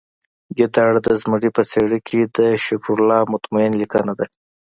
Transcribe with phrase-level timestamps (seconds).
[0.57, 4.25] ګیدړ د زمري په څیره کې د شکرالله مطمین لیکنه ده